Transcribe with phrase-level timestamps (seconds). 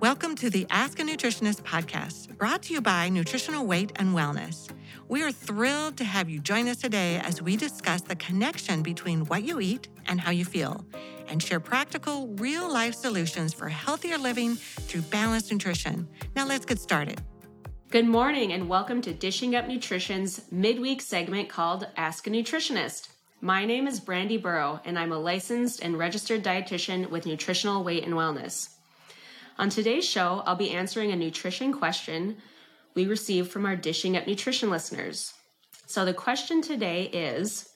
[0.00, 4.70] Welcome to the Ask a Nutritionist podcast, brought to you by Nutritional Weight and Wellness.
[5.08, 9.24] We are thrilled to have you join us today as we discuss the connection between
[9.24, 10.84] what you eat and how you feel,
[11.26, 16.06] and share practical, real life solutions for healthier living through balanced nutrition.
[16.36, 17.20] Now, let's get started.
[17.90, 23.08] Good morning, and welcome to Dishing Up Nutrition's midweek segment called Ask a Nutritionist.
[23.40, 28.04] My name is Brandy Buro, and I'm a licensed and registered dietitian with Nutritional Weight
[28.04, 28.77] and Wellness.
[29.60, 32.36] On today's show, I'll be answering a nutrition question
[32.94, 35.34] we received from our Dishing Up Nutrition listeners.
[35.86, 37.68] So the question today is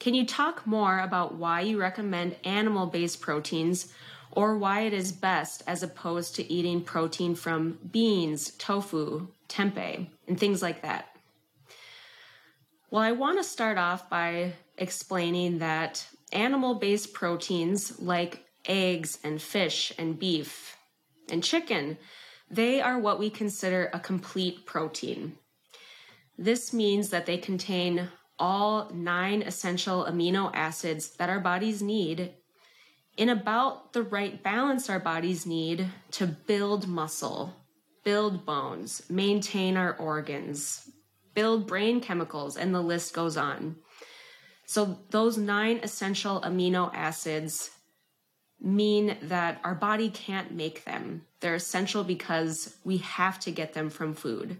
[0.00, 3.92] Can you talk more about why you recommend animal based proteins
[4.32, 10.40] or why it is best as opposed to eating protein from beans, tofu, tempeh, and
[10.40, 11.16] things like that?
[12.90, 19.40] Well, I want to start off by explaining that animal based proteins like eggs and
[19.40, 20.76] fish and beef
[21.30, 21.98] and chicken,
[22.50, 25.38] they are what we consider a complete protein.
[26.36, 32.34] This means that they contain all nine essential amino acids that our bodies need
[33.16, 37.54] in about the right balance our bodies need to build muscle,
[38.02, 40.90] build bones, maintain our organs,
[41.34, 43.76] build brain chemicals, and the list goes on.
[44.66, 47.70] So, those nine essential amino acids
[48.64, 51.22] mean that our body can't make them.
[51.40, 54.56] They're essential because we have to get them from food.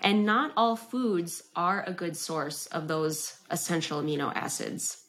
[0.00, 5.04] And not all foods are a good source of those essential amino acids.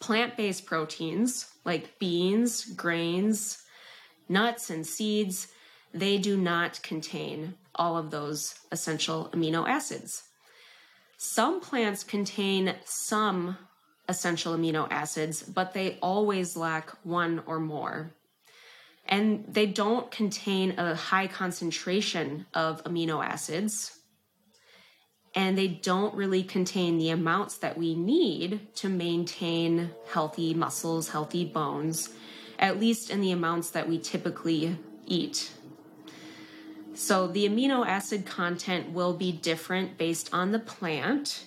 [0.00, 3.62] Plant based proteins like beans, grains,
[4.28, 5.48] nuts, and seeds,
[5.94, 10.24] they do not contain all of those essential amino acids.
[11.18, 13.56] Some plants contain some
[14.12, 18.14] essential amino acids, but they always lack one or more.
[19.06, 23.98] And they don't contain a high concentration of amino acids.
[25.34, 31.44] And they don't really contain the amounts that we need to maintain healthy muscles, healthy
[31.44, 32.10] bones,
[32.58, 35.50] at least in the amounts that we typically eat.
[36.94, 41.46] So the amino acid content will be different based on the plant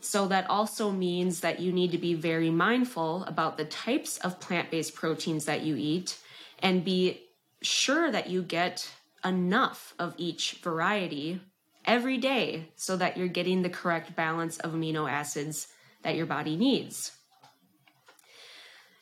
[0.00, 4.40] so that also means that you need to be very mindful about the types of
[4.40, 6.18] plant based proteins that you eat
[6.60, 7.20] and be
[7.62, 8.90] sure that you get
[9.24, 11.40] enough of each variety
[11.84, 15.68] every day so that you're getting the correct balance of amino acids
[16.02, 17.12] that your body needs.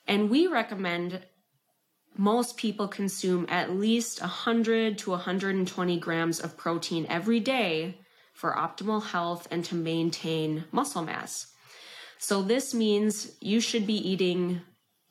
[0.06, 1.20] And we recommend
[2.16, 7.98] most people consume at least 100 to 120 grams of protein every day
[8.38, 11.48] for optimal health and to maintain muscle mass.
[12.18, 14.60] So, this means you should be eating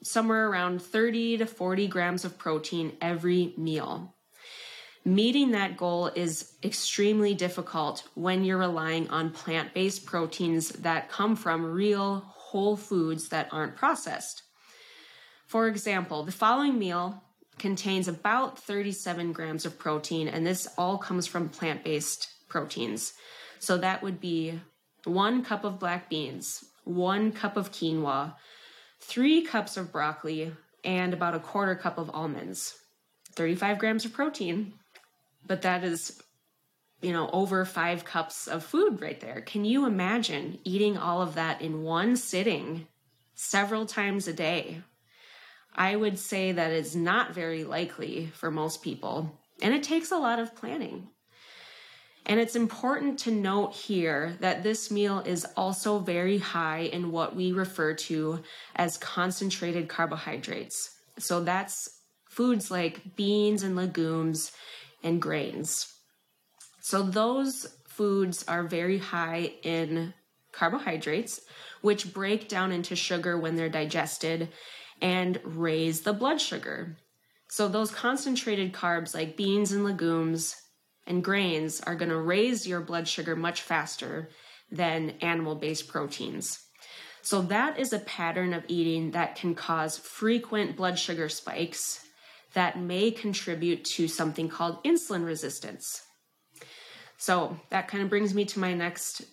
[0.02, 4.16] somewhere around 30 to 40 grams of protein every meal.
[5.04, 11.36] Meeting that goal is extremely difficult when you're relying on plant based proteins that come
[11.36, 14.44] from real whole foods that aren't processed.
[15.48, 17.22] For example, the following meal
[17.60, 23.14] contains about 37 grams of protein, and this all comes from plant based proteins.
[23.60, 24.60] So that would be
[25.04, 28.36] one cup of black beans, one cup of quinoa,
[29.00, 30.52] three cups of broccoli,
[30.84, 32.78] and about a quarter cup of almonds.
[33.34, 34.74] 35 grams of protein,
[35.46, 36.22] but that is,
[37.02, 39.42] you know, over five cups of food right there.
[39.42, 42.88] Can you imagine eating all of that in one sitting
[43.36, 44.82] several times a day?
[45.76, 50.18] I would say that is not very likely for most people, and it takes a
[50.18, 51.10] lot of planning.
[52.28, 57.38] And it's important to note here that this meal is also very high in what
[57.38, 58.44] we refer to
[58.76, 60.94] as concentrated carbohydrates.
[61.18, 64.52] So that's foods like beans and legumes
[65.04, 65.94] and grains.
[66.82, 70.14] So those foods are very high in
[70.52, 71.40] carbohydrates,
[71.82, 74.50] which break down into sugar when they're digested
[75.02, 76.98] and raise the blood sugar.
[77.50, 80.56] So those concentrated carbs like beans and legumes
[81.08, 84.30] and grains are going to raise your blood sugar much faster
[84.72, 86.60] than animal based proteins.
[87.22, 92.06] So, that is a pattern of eating that can cause frequent blood sugar spikes
[92.54, 96.04] that may contribute to something called insulin resistance.
[97.18, 99.24] So, that kind of brings me to my next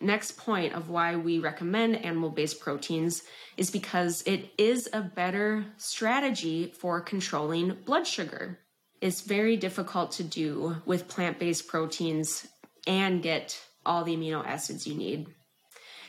[0.00, 3.22] next point of why we recommend animal based proteins
[3.56, 8.58] is because it is a better strategy for controlling blood sugar
[9.04, 12.46] is very difficult to do with plant based proteins
[12.86, 15.26] and get all the amino acids you need.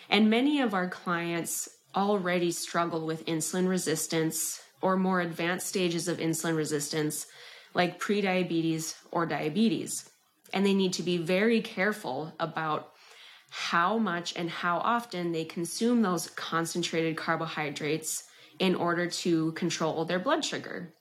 [0.09, 6.19] And many of our clients already struggle with insulin resistance or more advanced stages of
[6.19, 7.27] insulin resistance,
[7.74, 10.09] like prediabetes or diabetes.
[10.53, 12.94] And they need to be very careful about
[13.50, 18.24] how much and how often they consume those concentrated carbohydrates
[18.57, 20.94] in order to control their blood sugar.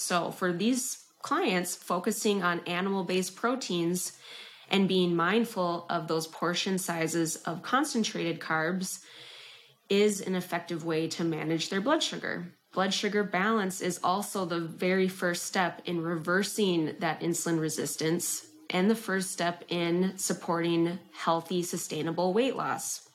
[0.00, 4.12] So, for these clients, focusing on animal based proteins
[4.70, 9.00] and being mindful of those portion sizes of concentrated carbs
[9.88, 12.46] is an effective way to manage their blood sugar.
[12.72, 18.88] Blood sugar balance is also the very first step in reversing that insulin resistance and
[18.88, 23.10] the first step in supporting healthy, sustainable weight loss.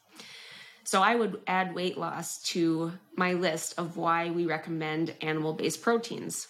[0.83, 5.81] So, I would add weight loss to my list of why we recommend animal based
[5.81, 6.50] proteins.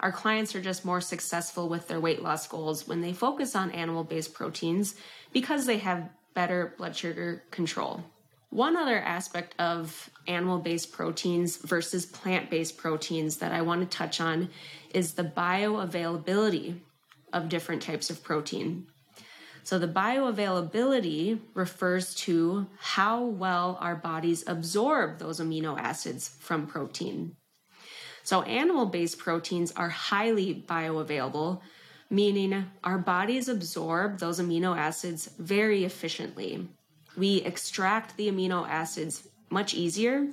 [0.00, 3.70] Our clients are just more successful with their weight loss goals when they focus on
[3.70, 4.94] animal based proteins
[5.32, 8.02] because they have better blood sugar control.
[8.48, 13.96] One other aspect of animal based proteins versus plant based proteins that I want to
[13.96, 14.48] touch on
[14.92, 16.80] is the bioavailability
[17.32, 18.86] of different types of protein.
[19.62, 27.36] So, the bioavailability refers to how well our bodies absorb those amino acids from protein.
[28.30, 31.60] So, animal based proteins are highly bioavailable,
[32.08, 36.68] meaning our bodies absorb those amino acids very efficiently
[37.16, 40.28] we extract the amino acids much easier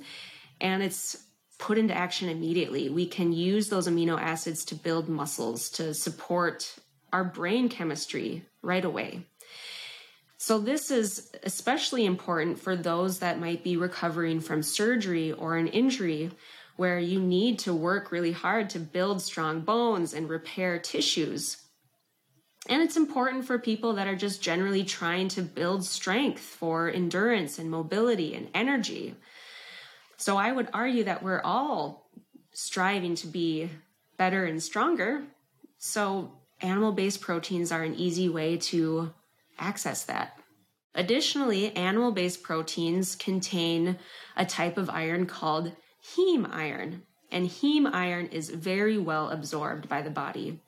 [0.60, 1.24] and it's
[1.58, 2.88] put into action immediately.
[2.88, 6.76] We can use those amino acids to build muscles, to support
[7.12, 9.26] our brain chemistry right away.
[10.40, 15.66] So, this is especially important for those that might be recovering from surgery or an
[15.66, 16.30] injury
[16.78, 21.56] where you need to work really hard to build strong bones and repair tissues.
[22.68, 27.58] And it's important for people that are just generally trying to build strength for endurance
[27.58, 29.16] and mobility and energy.
[30.18, 32.08] So I would argue that we're all
[32.52, 33.70] striving to be
[34.16, 35.24] better and stronger.
[35.78, 36.30] So
[36.60, 39.12] animal based proteins are an easy way to
[39.58, 40.38] access that.
[40.94, 43.98] Additionally, animal based proteins contain
[44.36, 45.72] a type of iron called
[46.16, 50.60] heme iron, and heme iron is very well absorbed by the body.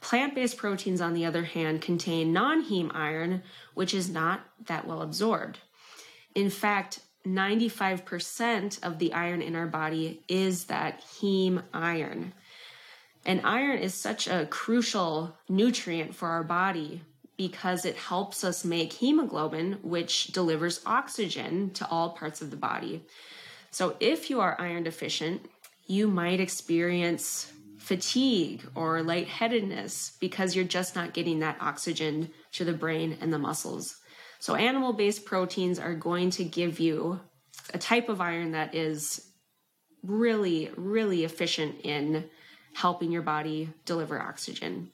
[0.00, 3.42] Plant based proteins, on the other hand, contain non heme iron,
[3.74, 5.58] which is not that well absorbed.
[6.34, 12.32] In fact, 95% of the iron in our body is that heme iron.
[13.24, 17.02] And iron is such a crucial nutrient for our body
[17.36, 23.04] because it helps us make hemoglobin, which delivers oxygen to all parts of the body.
[23.72, 25.48] So, if you are iron deficient,
[25.86, 32.72] you might experience fatigue or lightheadedness because you're just not getting that oxygen to the
[32.72, 33.96] brain and the muscles.
[34.38, 37.20] So, animal based proteins are going to give you
[37.74, 39.26] a type of iron that is
[40.02, 42.28] really, really efficient in
[42.74, 44.90] helping your body deliver oxygen.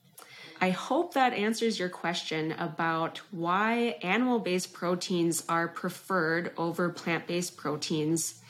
[0.61, 7.27] I hope that answers your question about why animal based proteins are preferred over plant
[7.27, 8.41] based proteins.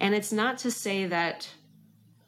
[0.00, 1.48] And it's not to say that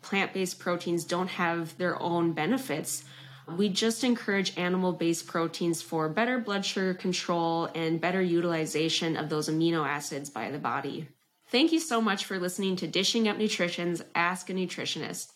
[0.03, 3.05] plant based proteins don't have their own benefits.
[3.49, 9.29] We just encourage animal based proteins for better blood sugar control and better utilization of
[9.29, 11.09] those amino acids by the body.
[11.49, 15.33] Thank you so much for listening to Dishing Up Nutrition's Ask a Nutritionist.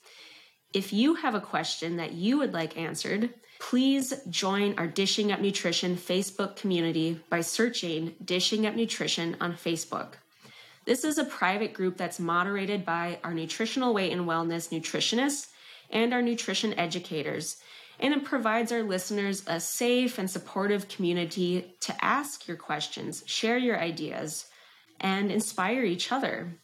[0.72, 5.40] If you have a question that you would like answered, please join our Dishing Up
[5.40, 10.14] Nutrition Facebook community by searching Dishing Up Nutrition on Facebook.
[10.86, 15.48] This is a private group that's moderated by our nutritional weight and wellness nutritionists
[15.90, 17.58] and our nutrition educators.
[17.98, 23.58] And it provides our listeners a safe and supportive community to ask your questions, share
[23.58, 24.46] your ideas,
[24.98, 26.54] and inspire each other.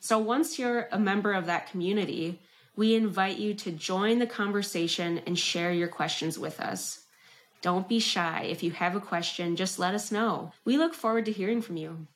[0.00, 2.40] So once you're a member of that community,
[2.74, 7.02] we invite you to join the conversation and share your questions with us.
[7.60, 8.46] Don't be shy.
[8.48, 10.52] If you have a question, just let us know.
[10.64, 12.06] We look forward to hearing from you.